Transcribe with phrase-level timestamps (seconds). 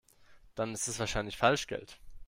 [0.55, 1.99] Dann ist es wahrscheinlich Falschgeld.